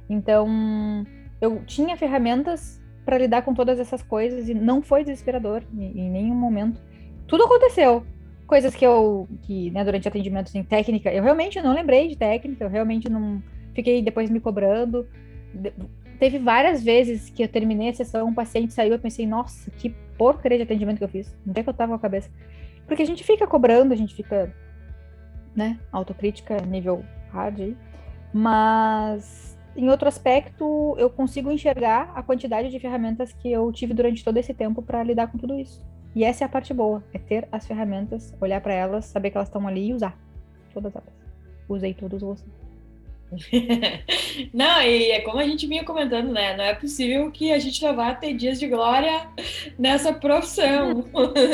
Então, 0.08 1.04
eu 1.40 1.64
tinha 1.66 1.96
ferramentas 1.96 2.80
para 3.06 3.18
lidar 3.18 3.42
com 3.42 3.54
todas 3.54 3.78
essas 3.78 4.02
coisas 4.02 4.48
e 4.48 4.52
não 4.52 4.82
foi 4.82 5.04
desesperador 5.04 5.62
em, 5.72 6.10
nenhum 6.10 6.34
momento. 6.34 6.82
Tudo 7.28 7.44
aconteceu. 7.44 8.04
Coisas 8.48 8.74
que 8.74 8.84
eu, 8.84 9.28
que, 9.42 9.70
né, 9.70 9.84
durante 9.84 10.08
atendimentos 10.08 10.52
em 10.56 10.64
técnica, 10.64 11.12
eu 11.12 11.22
realmente 11.22 11.62
não 11.62 11.72
lembrei 11.72 12.08
de 12.08 12.16
técnica, 12.16 12.64
eu 12.64 12.68
realmente 12.68 13.08
não 13.08 13.40
fiquei 13.72 14.02
depois 14.02 14.28
me 14.28 14.40
cobrando. 14.40 15.06
Teve 16.18 16.40
várias 16.40 16.82
vezes 16.82 17.30
que 17.30 17.44
eu 17.44 17.48
terminei 17.48 17.90
a 17.90 17.94
sessão, 17.94 18.26
um 18.26 18.34
paciente 18.34 18.72
saiu, 18.72 18.92
eu 18.92 18.98
pensei, 18.98 19.24
nossa, 19.24 19.70
que 19.70 19.90
porcaria 20.18 20.58
de 20.58 20.64
atendimento 20.64 20.98
que 20.98 21.04
eu 21.04 21.08
fiz. 21.08 21.32
Onde 21.46 21.60
é 21.60 21.62
que 21.62 21.68
eu 21.68 21.74
tava 21.74 21.92
com 21.92 21.96
a 21.96 22.00
cabeça? 22.00 22.28
Porque 22.88 23.02
a 23.02 23.06
gente 23.06 23.22
fica 23.22 23.46
cobrando, 23.46 23.94
a 23.94 23.96
gente 23.96 24.14
fica, 24.14 24.52
né, 25.54 25.78
autocrítica 25.92 26.60
nível 26.62 27.04
hard 27.30 27.60
aí. 27.60 27.76
Mas 28.32 29.55
em 29.76 29.90
outro 29.90 30.08
aspecto, 30.08 30.96
eu 30.98 31.10
consigo 31.10 31.50
enxergar 31.50 32.12
a 32.14 32.22
quantidade 32.22 32.70
de 32.70 32.80
ferramentas 32.80 33.32
que 33.32 33.52
eu 33.52 33.70
tive 33.70 33.92
durante 33.92 34.24
todo 34.24 34.36
esse 34.38 34.54
tempo 34.54 34.82
para 34.82 35.02
lidar 35.02 35.26
com 35.28 35.38
tudo 35.38 35.58
isso. 35.58 35.84
E 36.14 36.24
essa 36.24 36.44
é 36.44 36.46
a 36.46 36.48
parte 36.48 36.72
boa, 36.72 37.04
é 37.12 37.18
ter 37.18 37.46
as 37.52 37.66
ferramentas, 37.66 38.34
olhar 38.40 38.60
para 38.62 38.72
elas, 38.72 39.04
saber 39.04 39.30
que 39.30 39.36
elas 39.36 39.48
estão 39.48 39.68
ali 39.68 39.88
e 39.88 39.92
usar. 39.92 40.18
Todas 40.72 40.94
elas. 40.94 41.12
Usei 41.68 41.92
todos 41.92 42.22
vocês. 42.22 42.65
não, 44.54 44.82
e 44.82 45.10
é 45.10 45.20
como 45.20 45.38
a 45.38 45.46
gente 45.46 45.66
vinha 45.66 45.84
comentando, 45.84 46.32
né? 46.32 46.56
Não 46.56 46.64
é 46.64 46.74
possível 46.74 47.30
que 47.30 47.52
a 47.52 47.58
gente 47.58 47.82
não 47.82 47.94
vá 47.94 48.14
ter 48.14 48.34
dias 48.34 48.58
de 48.58 48.68
glória 48.68 49.28
nessa 49.78 50.12
profissão, 50.12 51.04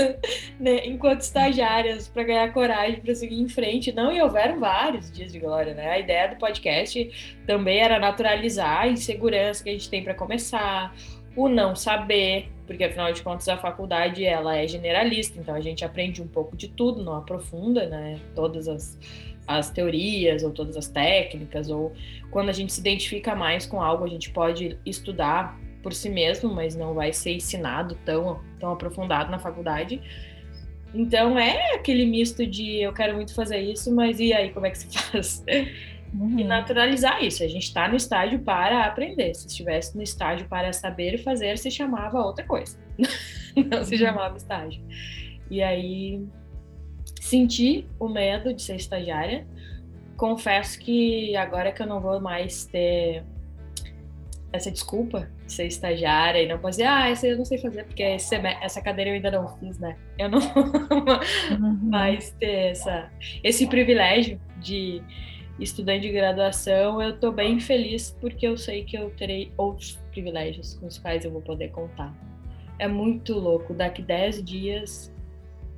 né? 0.61 0.87
enquanto 0.87 1.23
estagiárias, 1.23 2.09
para 2.09 2.25
ganhar 2.25 2.53
coragem 2.53 3.01
para 3.01 3.15
seguir 3.15 3.41
em 3.41 3.49
frente. 3.49 3.93
Não, 3.93 4.13
e 4.13 4.21
houveram 4.21 4.61
vários 4.61 5.11
dias 5.11 5.33
de 5.33 5.39
glória, 5.39 5.75
né? 5.75 5.89
A 5.91 5.99
ideia 5.99 6.29
do 6.29 6.37
podcast 6.37 7.39
também 7.47 7.79
era 7.79 7.99
naturalizar 7.99 8.83
a 8.83 8.89
insegurança 8.89 9.65
que 9.65 9.71
a 9.71 9.73
gente 9.73 9.89
tem 9.89 10.05
para 10.05 10.15
começar, 10.15 10.95
o 11.35 11.49
não 11.49 11.75
saber, 11.75 12.51
porque 12.67 12.85
afinal 12.85 13.11
de 13.13 13.23
contas 13.23 13.49
a 13.49 13.57
faculdade 13.57 14.25
ela 14.25 14.57
é 14.57 14.67
generalista, 14.67 15.39
então 15.41 15.55
a 15.55 15.61
gente 15.61 15.85
aprende 15.85 16.21
um 16.21 16.29
pouco 16.29 16.55
de 16.55 16.69
tudo, 16.69 17.03
não 17.03 17.17
aprofunda, 17.17 17.87
né? 17.87 18.21
Todas 18.35 18.69
as 18.69 18.99
as 19.47 19.71
teorias 19.71 20.43
ou 20.43 20.51
todas 20.51 20.77
as 20.77 20.89
técnicas, 20.89 21.69
ou 21.69 21.93
quando 22.31 22.49
a 22.49 22.53
gente 22.53 22.73
se 22.73 22.81
identifica 22.81 23.35
mais 23.35 23.67
com 23.67 23.83
algo, 23.83 24.05
a 24.05 24.09
gente 24.09 24.31
pode 24.31 24.79
estudar 24.87 25.59
por 25.83 25.93
si 25.93 26.09
mesmo, 26.09 26.55
mas 26.55 26.77
não 26.77 26.95
vai 26.95 27.13
ser 27.13 27.35
ensinado 27.35 27.99
tão, 28.05 28.41
tão 28.59 28.73
aprofundado 28.73 29.31
na 29.31 29.39
faculdade. 29.39 30.01
Então 30.95 31.39
é 31.39 31.75
aquele 31.75 32.07
misto 32.07 32.47
de 32.47 32.81
eu 32.81 32.93
quero 32.93 33.15
muito 33.15 33.35
fazer 33.35 33.59
isso, 33.59 33.95
mas 33.95 34.21
e 34.21 34.33
aí, 34.33 34.51
como 34.51 34.67
é 34.67 34.71
que 34.71 34.79
se 34.79 34.87
faz? 34.97 35.45
Uhum. 36.15 36.39
E 36.39 36.45
naturalizar 36.45 37.25
isso. 37.25 37.43
A 37.43 37.49
gente 37.49 37.65
está 37.65 37.89
no 37.89 37.97
estágio 37.97 38.39
para 38.41 38.85
aprender. 38.85 39.35
Se 39.35 39.47
estivesse 39.47 39.97
no 39.97 40.03
estágio 40.03 40.47
para 40.47 40.73
saber 40.73 41.19
fazer, 41.19 41.57
se 41.57 41.71
chamava 41.71 42.21
outra 42.21 42.45
coisa. 42.45 42.79
não 43.57 43.83
se 43.83 43.95
uhum. 43.95 44.01
chamava 44.01 44.37
estágio. 44.37 44.83
E 45.51 45.63
aí 45.63 46.23
senti 47.21 47.87
o 47.99 48.09
medo 48.09 48.53
de 48.53 48.63
ser 48.63 48.77
estagiária. 48.77 49.47
Confesso 50.17 50.79
que 50.79 51.35
agora 51.37 51.73
que 51.73 51.83
eu 51.83 51.87
não 51.87 52.01
vou 52.01 52.21
mais 52.21 52.67
ter 52.67 53.25
essa 54.53 54.71
desculpa 54.71 55.31
de 55.47 55.53
ser 55.53 55.67
estagiária 55.67 56.43
e 56.43 56.47
não 56.47 56.59
fazer, 56.59 56.85
ah, 56.85 57.09
essa 57.09 57.27
eu 57.27 57.39
não 57.39 57.45
sei 57.45 57.57
fazer, 57.59 57.85
porque 57.85 58.03
essa 58.03 58.83
cadeira 58.83 59.11
eu 59.11 59.15
ainda 59.15 59.31
não 59.31 59.49
fiz, 59.57 59.79
né? 59.79 59.97
Eu 60.19 60.29
não 60.29 60.39
uhum. 60.39 61.79
mais 61.91 62.31
ter 62.33 62.71
essa, 62.71 63.11
esse 63.43 63.67
privilégio 63.67 64.39
de 64.59 65.03
estudante 65.59 66.03
de 66.03 66.13
graduação, 66.13 67.01
eu 67.03 67.19
tô 67.19 67.33
bem 67.33 67.61
feliz 67.61 68.17
porque 68.21 68.47
eu 68.47 68.57
sei 68.57 68.85
que 68.85 68.97
eu 68.97 69.11
terei 69.11 69.53
outros 69.57 69.99
privilégios 70.11 70.75
com 70.75 70.87
os 70.87 70.99
quais 70.99 71.25
eu 71.25 71.31
vou 71.31 71.41
poder 71.41 71.71
contar. 71.71 72.15
É 72.79 72.89
muito 72.89 73.35
louco, 73.35 73.73
daqui 73.73 74.03
10 74.03 74.45
dias 74.45 75.13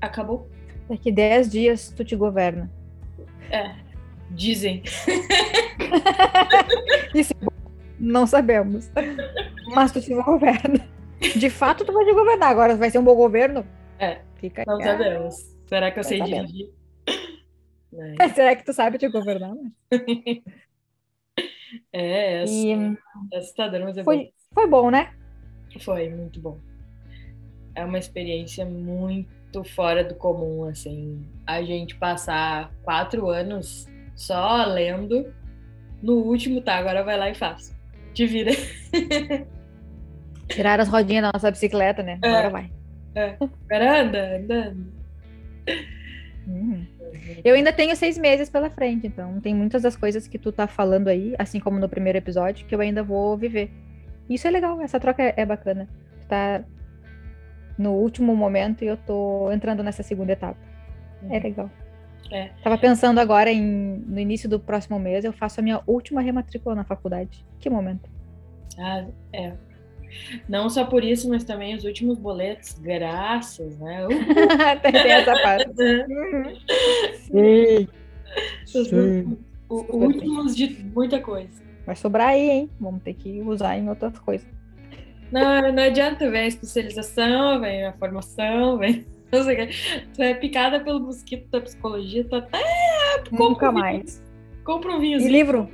acabou. 0.01 0.49
Daqui 0.89 1.11
10 1.11 1.51
dias 1.51 1.93
tu 1.97 2.05
te 2.05 2.15
governa. 2.15 2.71
É, 3.51 3.75
dizem. 4.31 4.83
Isso 7.15 7.33
não 7.99 8.27
sabemos. 8.27 8.91
Mas 9.75 9.93
tu 9.93 10.01
te 10.01 10.15
governa. 10.15 10.87
De 11.37 11.49
fato, 11.49 11.85
tu 11.85 11.93
vai 11.93 12.05
te 12.05 12.13
governar. 12.13 12.51
Agora 12.51 12.77
vai 12.77 12.91
ser 12.91 12.99
um 12.99 13.05
bom 13.05 13.15
governo? 13.15 13.67
É. 13.99 14.21
Fica 14.37 14.65
não 14.67 14.81
sabemos. 14.81 15.55
Será 15.67 15.91
que 15.91 15.99
eu 15.99 16.05
sei 16.05 16.21
dirigir? 16.21 16.71
É. 18.19 18.29
Será 18.31 18.57
que 18.57 18.65
tu 18.65 18.73
sabe 18.73 18.99
te 18.99 19.09
governar? 19.09 19.55
é, 21.93 22.43
essa, 22.43 22.53
e... 22.53 22.99
essa 23.33 23.55
tá 23.55 23.69
dando, 23.69 23.85
mas 23.85 23.97
é 23.97 24.03
foi, 24.03 24.17
bom. 24.17 24.31
foi 24.53 24.67
bom, 24.67 24.91
né? 24.91 25.15
Foi, 25.79 26.09
muito 26.09 26.41
bom. 26.41 26.59
É 27.73 27.85
uma 27.85 27.97
experiência 27.97 28.67
muito 28.67 29.31
fora 29.63 30.03
do 30.03 30.15
comum, 30.15 30.65
assim. 30.65 31.25
A 31.47 31.63
gente 31.63 31.95
passar 31.97 32.73
quatro 32.83 33.29
anos 33.29 33.87
só 34.17 34.65
lendo. 34.65 35.33
No 36.03 36.15
último, 36.15 36.61
tá, 36.61 36.77
agora 36.77 37.05
vai 37.05 37.19
lá 37.19 37.31
e 37.31 37.35
faz. 37.35 37.77
Te 38.13 38.27
vira. 38.27 38.51
Tirar 40.49 40.81
as 40.81 40.89
rodinhas 40.89 41.23
da 41.23 41.31
nossa 41.35 41.51
bicicleta, 41.51 42.03
né? 42.03 42.19
É. 42.23 42.29
Agora 42.29 42.51
vai. 42.51 42.71
É. 43.15 43.37
Agora 43.41 44.03
anda, 44.03 44.37
andando. 44.37 44.93
Hum. 46.47 46.87
Eu 47.45 47.55
ainda 47.55 47.73
tenho 47.73 47.97
seis 47.97 48.19
meses 48.19 48.51
pela 48.51 48.69
frente, 48.69 49.07
então 49.07 49.41
tem 49.41 49.55
muitas 49.55 49.83
das 49.83 49.97
coisas 49.97 50.27
que 50.27 50.39
tu 50.39 50.53
tá 50.53 50.67
falando 50.67 51.09
aí, 51.09 51.35
assim 51.39 51.61
como 51.61 51.79
no 51.79 51.89
primeiro 51.89 52.19
episódio, 52.19 52.67
que 52.67 52.75
eu 52.75 52.81
ainda 52.81 53.03
vou 53.03 53.37
viver. 53.37 53.71
Isso 54.29 54.47
é 54.47 54.51
legal, 54.51 54.81
essa 54.81 55.01
troca 55.01 55.23
é, 55.23 55.35
é 55.37 55.47
bacana. 55.47 55.89
Tu 56.21 56.27
tá 56.27 56.65
no 57.79 57.93
último 57.93 58.37
momento 58.37 58.85
e 58.85 58.87
eu 58.87 58.97
tô 58.97 59.51
entrando 59.53 59.83
nessa 59.83 60.03
segunda 60.03 60.33
etapa. 60.33 60.59
É 61.31 61.39
legal. 61.39 61.71
É. 62.31 62.51
Tava 62.63 62.79
pensando 62.79 63.19
agora 63.19 63.51
em 63.51 63.63
no 64.07 64.19
início 64.19 64.49
do 64.49 64.59
próximo 64.59 64.99
mês 64.99 65.25
eu 65.25 65.33
faço 65.33 65.61
a 65.61 65.63
minha 65.63 65.81
última 65.87 66.21
rematrícula 66.21 66.75
na 66.75 66.85
faculdade. 66.85 67.45
Que 67.61 67.69
momento. 67.69 68.09
Ah, 68.79 69.05
é. 69.33 69.53
Não 70.49 70.71
só 70.71 70.85
por 70.85 71.03
isso, 71.03 71.29
mas 71.29 71.45
também 71.45 71.75
os 71.75 71.85
últimos 71.85 72.19
boletos, 72.19 72.79
graças, 72.79 73.79
né? 73.79 74.07
Tem 74.83 75.13
essa 75.13 75.33
parte. 75.43 75.71
Sim. 77.27 77.89
Sim. 78.67 79.39
Os 79.69 79.89
últimos 79.89 80.57
de 80.57 80.85
muita 80.85 81.21
coisa. 81.21 81.63
Vai 81.85 81.97
sobrar 81.97 82.29
aí, 82.29 82.51
hein? 82.51 82.71
Vamos 82.81 83.03
ter 83.03 83.15
que 83.15 83.41
usar 83.43 83.77
em 83.77 83.89
outras 83.89 84.19
coisas. 84.19 84.47
Não, 85.31 85.73
não 85.73 85.83
adianta, 85.83 86.31
vem 86.31 86.43
a 86.43 86.47
especialização, 86.47 87.61
vem 87.61 87.85
a 87.85 87.93
formação, 87.93 88.79
vem. 88.79 89.05
Tu 90.15 90.23
é 90.23 90.35
picada 90.35 90.79
pelo 90.79 91.01
mosquito 91.01 91.51
da 91.51 91.61
psicologia, 91.61 92.25
tu 92.25 92.37
até. 92.37 92.63
Nunca 93.33 93.73
mais. 93.73 94.23
Compra 94.63 94.93
um 94.93 95.01
vinho. 95.01 95.21
E 95.21 95.29
livro? 95.29 95.69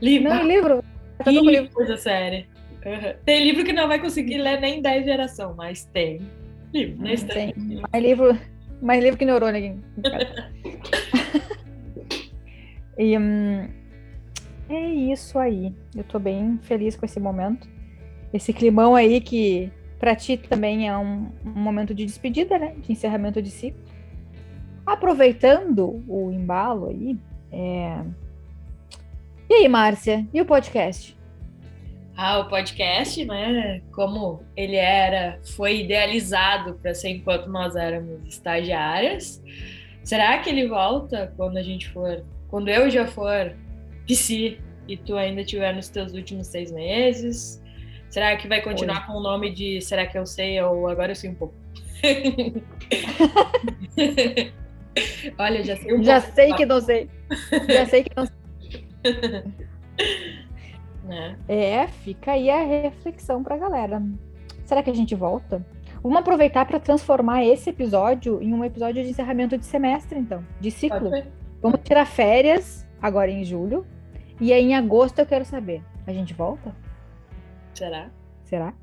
Livro. 0.00 0.30
Não, 0.30 0.46
livro. 0.46 0.82
Tá 1.18 1.24
que 1.24 1.38
livro. 1.38 1.70
coisa 1.74 1.98
séria. 1.98 2.46
Uhum. 2.84 3.14
Tem 3.24 3.44
livro 3.44 3.64
que 3.64 3.72
não 3.72 3.88
vai 3.88 3.98
conseguir 3.98 4.36
ler 4.38 4.60
nem 4.60 4.80
10 4.80 5.04
geração, 5.04 5.54
mas 5.54 5.86
tem 5.86 6.20
livro, 6.72 7.02
né? 7.02 7.16
Tem 7.16 7.52
mais 7.90 8.04
livro, 8.04 8.38
mais 8.80 9.02
livro 9.02 9.18
que 9.18 9.24
neurônio 9.24 9.58
aqui. 9.58 9.74
e 12.98 13.18
hum, 13.18 13.68
é 14.68 14.88
isso 14.88 15.38
aí. 15.38 15.74
Eu 15.96 16.04
tô 16.04 16.18
bem 16.18 16.58
feliz 16.62 16.94
com 16.96 17.06
esse 17.06 17.20
momento. 17.20 17.68
Esse 18.34 18.52
climão 18.52 18.96
aí 18.96 19.20
que 19.20 19.70
para 19.96 20.16
ti 20.16 20.36
também 20.36 20.88
é 20.88 20.98
um, 20.98 21.30
um, 21.46 21.50
momento 21.50 21.94
de 21.94 22.04
despedida, 22.04 22.58
né? 22.58 22.74
De 22.80 22.90
encerramento 22.90 23.40
de 23.40 23.48
ciclo. 23.48 23.80
Aproveitando 24.84 26.04
o 26.08 26.32
embalo 26.32 26.88
aí, 26.88 27.16
é... 27.52 28.02
e 29.48 29.54
aí, 29.54 29.68
Márcia, 29.68 30.26
e 30.34 30.40
o 30.40 30.44
podcast? 30.44 31.16
Ah, 32.16 32.40
o 32.40 32.48
podcast, 32.48 33.24
né? 33.24 33.80
Como 33.92 34.42
ele 34.56 34.76
era, 34.76 35.38
foi 35.56 35.82
idealizado 35.82 36.74
para 36.74 36.92
ser 36.92 37.10
enquanto 37.10 37.48
nós 37.48 37.76
éramos 37.76 38.20
estagiárias. 38.26 39.40
Será 40.02 40.38
que 40.38 40.50
ele 40.50 40.66
volta 40.66 41.32
quando 41.36 41.56
a 41.56 41.62
gente 41.62 41.88
for, 41.90 42.24
quando 42.48 42.68
eu 42.68 42.90
já 42.90 43.06
for 43.06 43.56
PC 44.08 44.58
e 44.88 44.96
tu 44.96 45.16
ainda 45.16 45.40
estiver 45.40 45.72
nos 45.72 45.88
teus 45.88 46.12
últimos 46.12 46.48
seis 46.48 46.72
meses? 46.72 47.62
Será 48.14 48.36
que 48.36 48.46
vai 48.46 48.62
continuar 48.62 49.00
Oi. 49.00 49.06
com 49.08 49.14
o 49.14 49.20
nome 49.20 49.50
de 49.50 49.80
Será 49.80 50.06
que 50.06 50.16
eu 50.16 50.24
sei 50.24 50.62
ou 50.62 50.86
agora 50.86 51.10
eu 51.10 51.16
sei 51.16 51.30
um 51.30 51.34
pouco? 51.34 51.52
Olha, 55.36 55.64
já 55.64 55.76
sei 55.76 55.92
um 55.92 56.00
já 56.00 56.20
pouco. 56.20 56.36
sei 56.36 56.54
que 56.54 56.64
não 56.64 56.80
sei. 56.80 57.10
Já 57.68 57.86
sei 57.86 58.04
que 58.04 58.12
não 58.14 58.24
sei. 58.30 58.36
É. 61.48 61.48
é, 61.48 61.88
fica 61.88 62.30
aí 62.30 62.48
a 62.48 62.64
reflexão 62.64 63.42
pra 63.42 63.56
galera. 63.56 64.00
Será 64.64 64.80
que 64.80 64.90
a 64.90 64.94
gente 64.94 65.16
volta? 65.16 65.66
Vamos 66.00 66.18
aproveitar 66.18 66.66
para 66.66 66.78
transformar 66.78 67.44
esse 67.44 67.70
episódio 67.70 68.40
em 68.40 68.54
um 68.54 68.64
episódio 68.64 69.02
de 69.02 69.10
encerramento 69.10 69.58
de 69.58 69.66
semestre, 69.66 70.20
então, 70.20 70.46
de 70.60 70.70
ciclo. 70.70 71.10
Vamos 71.60 71.80
tirar 71.82 72.06
férias 72.06 72.86
agora 73.02 73.28
em 73.28 73.42
julho. 73.42 73.84
E 74.40 74.52
aí 74.52 74.62
em 74.62 74.76
agosto 74.76 75.18
eu 75.18 75.26
quero 75.26 75.44
saber. 75.44 75.82
A 76.06 76.12
gente 76.12 76.32
volta? 76.32 76.83
Será? 77.74 78.10
Será? 78.44 78.74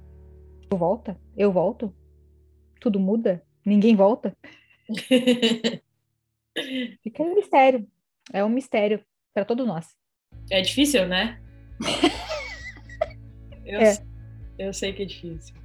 Tu 0.69 0.77
volta? 0.77 1.17
Eu 1.37 1.51
volto? 1.51 1.95
Tudo 2.79 2.99
muda? 2.99 3.41
Ninguém 3.65 3.95
volta? 3.95 4.35
Fica 7.01 7.23
um 7.23 7.33
mistério. 7.33 7.87
É 8.33 8.43
um 8.43 8.49
mistério 8.49 9.03
para 9.33 9.45
todos 9.45 9.65
nós. 9.65 9.95
É 10.49 10.61
difícil, 10.61 11.07
né? 11.07 11.39
eu, 13.65 13.79
é. 13.79 13.97
eu 14.59 14.73
sei 14.73 14.91
que 14.91 15.03
é 15.03 15.05
difícil. 15.05 15.55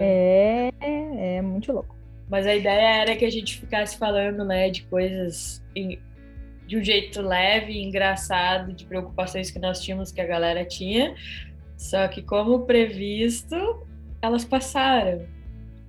É, 0.00 0.72
é, 0.80 1.36
é 1.36 1.42
muito 1.42 1.72
louco. 1.72 1.96
Mas 2.28 2.46
a 2.46 2.54
ideia 2.54 3.02
era 3.02 3.16
que 3.16 3.24
a 3.24 3.30
gente 3.30 3.58
ficasse 3.58 3.98
falando, 3.98 4.44
né, 4.44 4.70
de 4.70 4.84
coisas 4.84 5.62
em, 5.74 5.98
de 6.66 6.76
um 6.78 6.84
jeito 6.84 7.20
leve, 7.20 7.82
engraçado, 7.82 8.72
de 8.72 8.84
preocupações 8.84 9.50
que 9.50 9.58
nós 9.58 9.80
tínhamos, 9.82 10.12
que 10.12 10.20
a 10.20 10.26
galera 10.26 10.64
tinha. 10.64 11.14
Só 11.76 12.06
que, 12.08 12.22
como 12.22 12.60
previsto, 12.60 13.86
elas 14.20 14.44
passaram. 14.44 15.26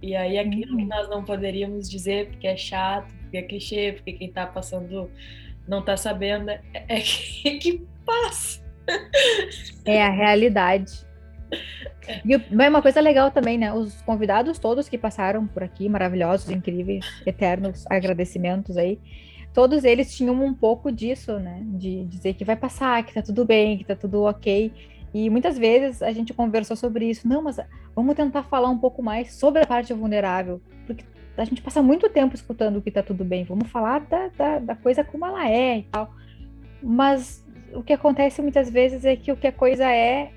E 0.02 0.16
aí, 0.16 0.38
aquilo 0.38 0.75
que 0.75 0.86
nós 0.86 1.10
não 1.10 1.24
poderíamos 1.24 1.90
dizer 1.90 2.30
porque 2.30 2.48
é 2.48 2.58
chato, 2.58 3.13
porque 3.22 3.38
é 3.38 3.42
clichê, 3.42 3.94
porque 3.94 4.13
quem 4.13 4.32
tá 4.32 4.46
passando 4.46 5.10
não 5.68 5.82
tá 5.82 5.96
sabendo, 5.96 6.50
é, 6.50 6.62
é 6.74 7.00
que, 7.00 7.48
é 7.48 7.58
que 7.58 7.88
passa. 8.06 8.62
É 9.86 10.04
a 10.04 10.10
realidade. 10.10 11.06
E 12.25 12.34
é 12.34 12.70
uma 12.70 12.82
coisa 12.82 13.00
legal 13.00 13.32
também, 13.32 13.58
né? 13.58 13.72
Os 13.72 14.02
convidados 14.02 14.60
todos 14.60 14.90
que 14.90 14.98
passaram 14.98 15.48
por 15.48 15.63
aqui, 15.63 15.88
maravilhosos, 15.88 16.50
incríveis, 16.50 17.06
eternos 17.25 17.86
agradecimentos 17.90 18.78
aí. 18.78 19.00
Todos 19.54 19.84
eles 19.84 20.16
tinham 20.16 20.34
um 20.44 20.54
pouco 20.54 20.92
disso, 20.92 21.40
né? 21.40 21.62
De 21.63 22.06
dizer 22.06 22.34
que 22.34 22.44
vai 22.44 22.56
passar, 22.56 23.06
que 23.06 23.13
tá 23.13 23.22
tudo 23.22 23.46
bem, 23.46 23.78
que 23.78 23.86
tá 23.86 23.96
tudo 23.96 24.24
ok. 24.24 24.74
E 25.13 25.29
muitas 25.29 25.58
vezes 25.58 26.01
a 26.01 26.12
gente 26.12 26.34
conversou 26.34 26.75
sobre 26.75 27.10
isso. 27.10 27.27
Não, 27.27 27.41
mas 27.41 27.60
vamos 27.96 28.15
tentar 28.15 28.43
falar 28.43 28.70
um 28.70 28.77
pouco 28.77 29.03
mais 29.03 29.34
sobre 29.34 29.62
a 29.62 29.67
parte 29.67 29.93
vulnerável. 29.93 30.62
Porque 30.88 31.05
a 31.38 31.46
gente 31.46 31.62
passa 31.62 31.82
muito 31.82 32.10
tempo 32.10 32.34
escutando 32.34 32.82
que 32.82 32.91
tá 32.91 33.03
tudo 33.03 33.24
bem. 33.24 33.43
Vamos 33.43 33.70
falar 33.70 34.00
da, 34.01 34.29
da, 34.29 34.60
da 34.60 34.75
coisa 34.75 35.03
como 35.03 35.25
ela 35.25 35.48
é 35.48 35.79
e 35.79 35.84
tal. 35.84 36.13
Mas 36.82 37.46
o 37.74 37.84
que 37.84 37.93
acontece 37.93 38.41
muitas 38.41 38.70
vezes 38.70 39.05
é 39.05 39.15
que 39.15 39.32
o 39.32 39.38
que 39.38 39.48
a 39.48 39.51
coisa 39.51 39.86
é 39.89 40.32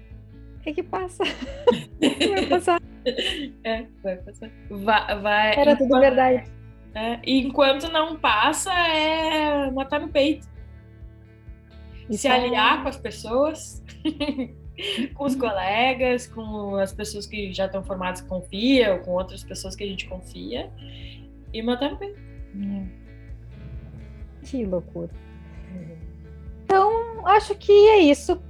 é 0.66 0.72
que 0.72 0.82
passa. 0.82 1.22
vai 2.00 2.46
passar. 2.46 2.82
É, 3.62 3.86
vai 4.02 4.16
passar. 4.16 4.50
Vai, 4.68 5.20
vai, 5.20 5.52
Era 5.52 5.72
enquanto, 5.72 5.78
tudo 5.78 6.00
verdade. 6.00 6.50
É, 6.94 7.20
e 7.24 7.46
enquanto 7.46 7.88
não 7.92 8.16
passa, 8.16 8.72
é 8.72 9.70
matar 9.70 10.00
no 10.00 10.08
peito. 10.08 10.48
Isso 12.10 12.22
Se 12.22 12.28
aliar 12.28 12.80
é... 12.80 12.82
com 12.82 12.88
as 12.88 12.96
pessoas, 12.96 13.82
com 15.14 15.24
os 15.24 15.34
colegas, 15.34 16.26
com 16.26 16.76
as 16.76 16.92
pessoas 16.92 17.26
que 17.26 17.52
já 17.52 17.66
estão 17.66 17.82
formadas 17.82 18.20
que 18.20 18.28
confia, 18.28 18.94
ou 18.94 19.00
com 19.00 19.12
outras 19.12 19.42
pessoas 19.42 19.74
que 19.74 19.84
a 19.84 19.86
gente 19.86 20.06
confia, 20.06 20.70
e 21.52 21.62
matar 21.62 21.98
peito. 21.98 22.18
É. 22.20 23.06
Que 24.42 24.64
loucura. 24.64 25.10
Então, 26.64 27.26
acho 27.26 27.54
que 27.54 27.72
é 27.72 27.98
isso. 27.98 28.40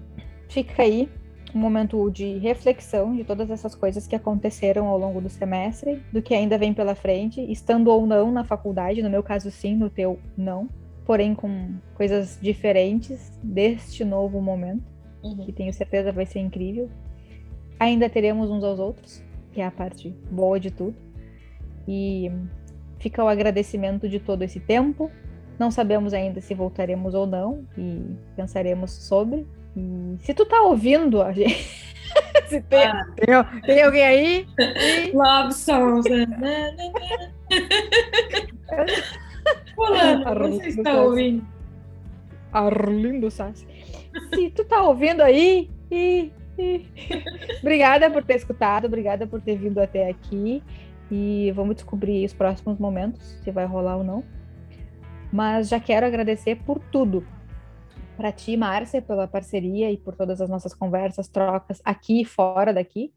Fica 0.48 0.82
aí 0.82 1.08
um 1.54 1.58
momento 1.58 2.10
de 2.10 2.36
reflexão 2.38 3.16
de 3.16 3.24
todas 3.24 3.50
essas 3.50 3.74
coisas 3.74 4.06
que 4.06 4.14
aconteceram 4.14 4.86
ao 4.86 4.98
longo 4.98 5.20
do 5.20 5.28
semestre, 5.28 6.02
do 6.12 6.20
que 6.20 6.34
ainda 6.34 6.58
vem 6.58 6.74
pela 6.74 6.94
frente, 6.94 7.40
estando 7.50 7.88
ou 7.88 8.06
não 8.06 8.30
na 8.30 8.44
faculdade, 8.44 9.02
no 9.02 9.08
meu 9.08 9.22
caso 9.22 9.50
sim, 9.50 9.74
no 9.74 9.88
teu 9.88 10.18
não, 10.36 10.68
porém 11.04 11.34
com 11.34 11.74
coisas 11.94 12.38
diferentes 12.42 13.32
deste 13.42 14.04
novo 14.04 14.40
momento, 14.40 14.84
uhum. 15.28 15.44
que 15.44 15.52
tenho 15.52 15.72
certeza 15.72 16.12
vai 16.12 16.26
ser 16.26 16.40
incrível. 16.40 16.88
Ainda 17.78 18.08
teremos 18.08 18.50
uns 18.50 18.64
aos 18.64 18.78
outros, 18.78 19.22
que 19.52 19.60
é 19.60 19.66
a 19.66 19.70
parte 19.70 20.10
boa 20.30 20.58
de 20.58 20.70
tudo. 20.70 20.96
E 21.86 22.30
fica 22.98 23.22
o 23.22 23.28
agradecimento 23.28 24.08
de 24.08 24.18
todo 24.18 24.42
esse 24.42 24.60
tempo. 24.60 25.10
Não 25.58 25.70
sabemos 25.70 26.12
ainda 26.12 26.40
se 26.40 26.54
voltaremos 26.54 27.14
ou 27.14 27.26
não 27.26 27.64
e 27.78 28.16
pensaremos 28.34 28.90
sobre, 28.90 29.46
e 29.76 30.16
se 30.20 30.32
tu 30.34 30.44
tá 30.46 30.62
ouvindo 30.62 31.22
a 31.22 31.32
gente. 31.32 31.94
se 32.48 32.60
tem, 32.62 32.86
ah. 32.86 33.06
tem, 33.16 33.26
tem, 33.62 33.82
alguém 33.82 34.04
aí? 34.04 34.46
Love 35.12 35.52
songs. 35.52 36.06
Fulano, 39.74 40.50
você 40.50 40.68
está 40.68 41.02
ouvindo? 41.02 41.46
Arlindo 42.52 43.30
Sassi. 43.30 43.66
Se 44.34 44.50
tu 44.50 44.64
tá 44.64 44.82
ouvindo 44.82 45.22
aí, 45.22 45.70
e, 45.90 46.32
e... 46.58 46.86
obrigada 47.60 48.10
por 48.10 48.24
ter 48.24 48.36
escutado, 48.36 48.86
obrigada 48.86 49.26
por 49.26 49.40
ter 49.40 49.56
vindo 49.56 49.78
até 49.78 50.08
aqui. 50.08 50.62
E 51.10 51.52
vamos 51.54 51.76
descobrir 51.76 52.24
os 52.24 52.34
próximos 52.34 52.78
momentos, 52.78 53.22
se 53.42 53.50
vai 53.50 53.64
rolar 53.64 53.96
ou 53.96 54.04
não. 54.04 54.24
Mas 55.32 55.68
já 55.68 55.78
quero 55.78 56.06
agradecer 56.06 56.56
por 56.64 56.78
tudo, 56.90 57.24
para 58.16 58.32
ti, 58.32 58.56
Márcia, 58.56 59.02
pela 59.02 59.28
parceria 59.28 59.90
e 59.90 59.96
por 59.96 60.16
todas 60.16 60.40
as 60.40 60.48
nossas 60.48 60.72
conversas, 60.72 61.28
trocas 61.28 61.82
aqui 61.84 62.22
e 62.22 62.24
fora 62.24 62.72
daqui, 62.72 63.12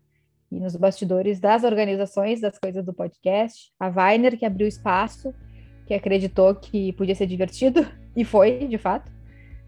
e 0.51 0.59
nos 0.59 0.75
bastidores 0.75 1.39
das 1.39 1.63
organizações 1.63 2.41
das 2.41 2.59
coisas 2.59 2.85
do 2.85 2.93
podcast. 2.93 3.71
A 3.79 3.87
Weiner, 3.87 4.37
que 4.37 4.45
abriu 4.45 4.67
espaço, 4.67 5.33
que 5.85 5.93
acreditou 5.93 6.53
que 6.53 6.91
podia 6.93 7.15
ser 7.15 7.27
divertido, 7.27 7.87
e 8.15 8.25
foi, 8.25 8.67
de 8.67 8.77
fato, 8.77 9.11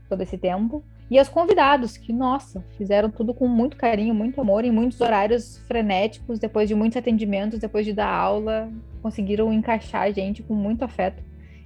todo 0.10 0.22
esse 0.22 0.38
tempo. 0.38 0.84
E 1.12 1.20
aos 1.20 1.28
convidados, 1.28 1.98
que, 1.98 2.14
nossa, 2.14 2.64
fizeram 2.78 3.12
tudo 3.12 3.34
com 3.34 3.46
muito 3.46 3.76
carinho, 3.76 4.16
muito 4.16 4.40
amor, 4.40 4.64
em 4.64 4.72
muitos 4.72 5.02
horários 5.02 5.58
frenéticos, 5.68 6.40
depois 6.40 6.70
de 6.70 6.74
muitos 6.74 6.96
atendimentos, 6.96 7.60
depois 7.60 7.86
de 7.86 7.92
dar 7.92 8.08
aula, 8.08 8.72
conseguiram 9.02 9.52
encaixar 9.52 10.04
a 10.04 10.12
gente 10.12 10.42
com 10.42 10.56
muito 10.56 10.86
afeto. 10.86 11.22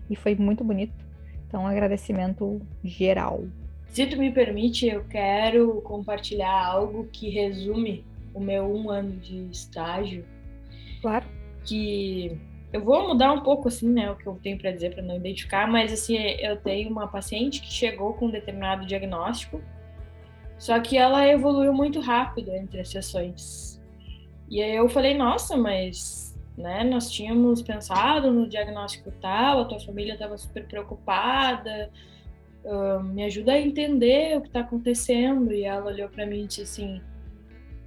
E 0.10 0.16
foi 0.16 0.34
muito 0.34 0.64
bonito. 0.64 0.96
Então, 1.48 1.62
um 1.62 1.68
agradecimento 1.68 2.60
geral. 2.84 3.44
Se 3.90 4.08
tu 4.08 4.18
me 4.18 4.32
permite, 4.32 4.88
eu 4.88 5.04
quero 5.04 5.80
compartilhar 5.84 6.66
algo 6.66 7.08
que 7.14 7.30
resume 7.30 8.04
o 8.34 8.40
meu 8.40 8.66
um 8.66 8.90
ano 8.90 9.12
de 9.18 9.48
estágio. 9.52 10.25
Claro. 11.04 11.25
Que 11.64 12.36
eu 12.75 12.84
vou 12.84 13.08
mudar 13.08 13.32
um 13.32 13.41
pouco 13.41 13.67
assim, 13.67 13.89
né, 13.89 14.12
o 14.12 14.15
que 14.15 14.27
eu 14.27 14.39
tenho 14.41 14.58
para 14.58 14.72
dizer 14.72 14.94
para 14.94 15.03
não 15.03 15.15
identificar, 15.15 15.67
mas 15.67 15.91
assim, 15.91 16.17
eu 16.17 16.58
tenho 16.58 16.89
uma 16.89 17.08
paciente 17.08 17.62
que 17.62 17.72
chegou 17.72 18.13
com 18.13 18.27
um 18.27 18.32
determinado 18.32 18.86
diagnóstico, 18.86 19.62
só 20.58 20.79
que 20.79 20.98
ela 20.98 21.27
evoluiu 21.27 21.74
muito 21.74 22.00
rápido 22.00 22.51
entre 22.51 22.79
as 22.79 22.89
sessões. 22.89 23.82
E 24.50 24.62
aí 24.62 24.75
eu 24.75 24.88
falei, 24.88 25.13
nossa, 25.13 25.58
mas 25.58 26.25
né? 26.58 26.84
Nós 26.84 27.12
tínhamos 27.12 27.62
pensado 27.62 28.32
no 28.32 28.48
diagnóstico 28.48 29.12
tal, 29.22 29.62
a 29.62 29.65
tua 29.65 29.79
família 29.79 30.13
estava 30.13 30.38
super 30.38 30.65
preocupada, 30.65 31.91
uh, 32.63 33.03
me 33.03 33.24
ajuda 33.24 33.53
a 33.53 33.62
entender 33.62 34.38
o 34.38 34.41
que 34.41 34.48
está 34.48 34.62
acontecendo. 34.62 35.51
E 35.51 35.63
ela 35.63 35.88
olhou 35.88 36.10
para 36.10 36.25
mim 36.25 36.44
e 36.44 36.48
disse 36.48 36.62
assim: 36.62 37.01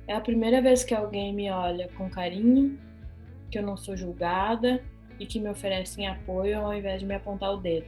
é 0.07 0.15
a 0.15 0.21
primeira 0.21 0.61
vez 0.61 0.85
que 0.85 0.95
alguém 0.95 1.33
me 1.33 1.51
olha 1.51 1.89
com 1.97 2.11
carinho, 2.11 2.79
que 3.51 3.59
eu 3.59 3.63
não 3.63 3.77
sou 3.77 3.97
julgada 3.97 4.83
e 5.19 5.27
que 5.27 5.41
me 5.41 5.49
oferecem 5.49 6.07
apoio 6.07 6.61
ao 6.61 6.75
invés 6.75 7.01
de 7.01 7.07
me 7.07 7.15
apontar 7.15 7.53
o 7.53 7.57
dedo. 7.57 7.87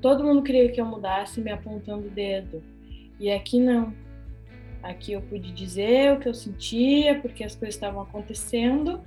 Todo 0.00 0.24
mundo 0.24 0.42
queria 0.42 0.70
que 0.70 0.80
eu 0.80 0.84
mudasse 0.84 1.40
me 1.40 1.50
apontando 1.50 2.08
o 2.08 2.10
dedo. 2.10 2.62
E 3.20 3.30
aqui 3.30 3.60
não. 3.60 3.94
Aqui 4.82 5.12
eu 5.12 5.22
pude 5.22 5.52
dizer 5.52 6.12
o 6.12 6.18
que 6.18 6.28
eu 6.28 6.34
sentia, 6.34 7.20
porque 7.20 7.44
as 7.44 7.54
coisas 7.54 7.76
estavam 7.76 8.02
acontecendo 8.02 9.00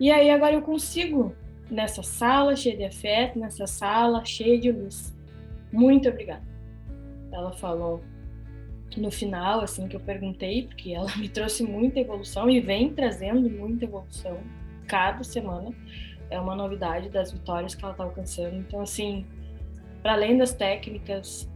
e 0.00 0.10
aí 0.10 0.30
agora 0.30 0.54
eu 0.54 0.62
consigo 0.62 1.34
nessa 1.70 2.02
sala 2.02 2.56
cheia 2.56 2.74
de 2.74 2.84
afeto, 2.84 3.38
nessa 3.38 3.66
sala 3.66 4.24
cheia 4.24 4.58
de 4.58 4.72
luz. 4.72 5.14
Muito 5.70 6.08
obrigada. 6.08 6.42
Ela 7.30 7.52
falou 7.52 8.02
no 8.98 9.10
final, 9.10 9.60
assim, 9.60 9.86
que 9.86 9.94
eu 9.94 10.00
perguntei, 10.00 10.66
porque 10.66 10.94
ela 10.94 11.14
me 11.18 11.28
trouxe 11.28 11.62
muita 11.62 12.00
evolução 12.00 12.48
e 12.48 12.60
vem 12.60 12.94
trazendo 12.94 13.48
muita 13.50 13.84
evolução 13.84 14.38
cada 14.86 15.22
semana. 15.22 15.70
É 16.30 16.40
uma 16.40 16.56
novidade 16.56 17.10
das 17.10 17.30
vitórias 17.30 17.74
que 17.74 17.84
ela 17.84 17.92
está 17.92 18.04
alcançando. 18.04 18.56
Então, 18.56 18.80
assim, 18.80 19.26
para 20.02 20.14
além 20.14 20.38
das 20.38 20.54
técnicas, 20.54 21.48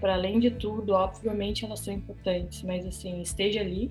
para 0.00 0.14
além 0.14 0.38
de 0.38 0.50
tudo, 0.50 0.92
obviamente 0.92 1.64
elas 1.64 1.80
são 1.80 1.94
importantes, 1.94 2.62
mas 2.62 2.86
assim, 2.86 3.20
esteja 3.22 3.60
ali, 3.60 3.90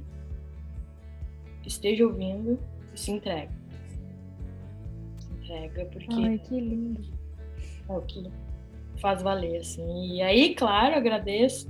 esteja 1.65 2.05
ouvindo 2.05 2.59
e 2.93 2.99
se 2.99 3.11
entregue 3.11 3.59
entrega, 5.49 5.85
porque. 5.85 6.13
Ai, 6.13 6.37
que 6.37 6.59
lindo. 6.59 7.01
É 7.89 7.93
o 7.93 8.01
que 8.01 8.29
faz 9.01 9.21
valer, 9.21 9.61
assim. 9.61 10.15
E 10.15 10.21
aí, 10.21 10.53
claro, 10.53 10.95
agradeço 10.95 11.67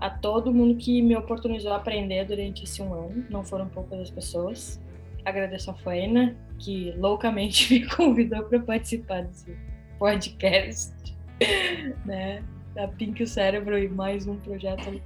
a 0.00 0.10
todo 0.10 0.52
mundo 0.52 0.76
que 0.76 1.00
me 1.02 1.16
oportunizou 1.16 1.72
a 1.72 1.76
aprender 1.76 2.24
durante 2.26 2.64
esse 2.64 2.82
um 2.82 2.92
ano. 2.92 3.24
Não 3.30 3.44
foram 3.44 3.68
poucas 3.68 4.00
as 4.00 4.10
pessoas. 4.10 4.80
Agradeço 5.24 5.70
a 5.70 5.74
Faina, 5.74 6.36
que 6.58 6.92
loucamente 6.98 7.72
me 7.80 7.86
convidou 7.86 8.44
para 8.44 8.60
participar 8.60 9.22
desse 9.22 9.56
podcast, 9.98 10.92
né? 12.04 12.42
Da 12.74 12.88
Pink 12.88 13.22
o 13.22 13.26
Cérebro 13.26 13.78
e 13.78 13.88
mais 13.88 14.26
um 14.26 14.36
projeto. 14.36 14.82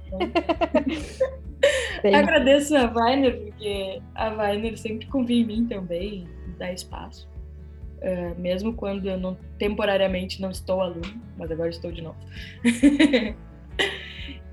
Agradeço 2.13 2.75
a 2.75 2.91
Weiner, 2.91 3.37
porque 3.41 4.01
a 4.15 4.29
Weiner 4.29 4.77
sempre 4.77 5.05
confia 5.07 5.41
em 5.41 5.45
mim 5.45 5.67
também 5.67 6.27
dar 6.57 6.73
espaço. 6.73 7.29
Uh, 8.01 8.39
mesmo 8.39 8.73
quando 8.73 9.07
eu 9.07 9.19
não 9.19 9.37
temporariamente 9.57 10.41
não 10.41 10.49
estou 10.49 10.81
aluno, 10.81 11.21
mas 11.37 11.51
agora 11.51 11.69
estou 11.69 11.91
de 11.91 12.01
novo. 12.01 12.17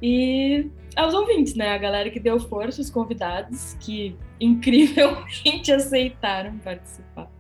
E 0.03 0.71
aos 0.95 1.15
ouvintes, 1.15 1.55
né? 1.55 1.71
A 1.71 1.79
galera 1.79 2.11
que 2.11 2.21
deu 2.21 2.39
força, 2.39 2.81
os 2.81 2.91
convidados 2.91 3.75
que 3.81 4.17
incrivelmente 4.41 5.73
aceitaram 5.73 6.59
participar. 6.59 7.31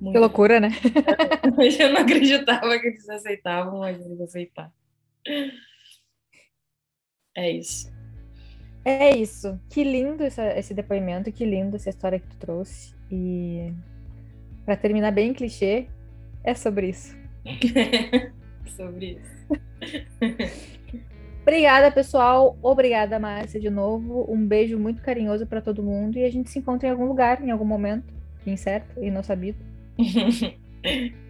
Muito 0.00 0.12
que 0.12 0.18
loucura, 0.18 0.60
né? 0.60 0.70
eu 1.80 1.92
não 1.92 2.02
acreditava 2.02 2.78
que 2.78 2.86
eles 2.86 3.08
aceitavam, 3.08 3.80
mas 3.80 4.00
eles 4.00 4.20
aceitaram. 4.20 4.72
É 7.36 7.50
isso. 7.50 7.92
É 8.84 9.16
isso. 9.16 9.60
Que 9.68 9.82
lindo 9.82 10.24
esse, 10.24 10.40
esse 10.40 10.72
depoimento, 10.72 11.32
que 11.32 11.44
lindo 11.44 11.76
essa 11.76 11.90
história 11.90 12.18
que 12.18 12.28
tu 12.28 12.36
trouxe. 12.38 12.94
E 13.10 13.72
para 14.64 14.76
terminar 14.76 15.10
bem 15.10 15.34
clichê, 15.34 15.88
é 16.44 16.54
sobre 16.54 16.90
isso. 16.90 17.16
sobre 18.76 19.18
isso. 19.18 20.77
Obrigada, 21.48 21.90
pessoal. 21.90 22.58
Obrigada, 22.62 23.18
Márcia, 23.18 23.58
de 23.58 23.70
novo. 23.70 24.30
Um 24.30 24.46
beijo 24.46 24.78
muito 24.78 25.00
carinhoso 25.00 25.46
para 25.46 25.62
todo 25.62 25.82
mundo 25.82 26.18
e 26.18 26.24
a 26.24 26.30
gente 26.30 26.50
se 26.50 26.58
encontra 26.58 26.86
em 26.86 26.90
algum 26.90 27.06
lugar, 27.06 27.42
em 27.42 27.50
algum 27.50 27.64
momento, 27.64 28.04
incerto 28.46 29.02
e 29.02 29.10
não 29.10 29.22
sabido. 29.22 29.56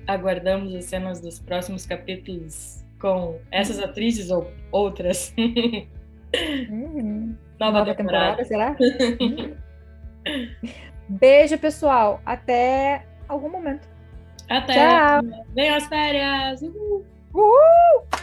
Aguardamos 0.08 0.74
as 0.74 0.86
cenas 0.86 1.20
dos 1.20 1.38
próximos 1.38 1.86
capítulos 1.86 2.84
com 3.00 3.38
essas 3.52 3.78
atrizes 3.78 4.30
ou 4.30 4.50
outras. 4.72 5.32
Uhum. 6.68 7.34
Nova, 7.58 7.78
Nova 7.78 7.94
temporada. 7.94 8.44
temporada, 8.44 8.76
será? 8.76 8.76
Beijo, 11.08 11.56
pessoal. 11.56 12.20
Até 12.26 13.06
algum 13.26 13.48
momento. 13.48 13.88
Até. 14.46 14.74
Tchau. 14.74 15.22
Venham 15.54 15.76
as 15.76 15.86
férias. 15.86 16.60
Uhul. 16.60 17.02
Uhul. 17.32 18.17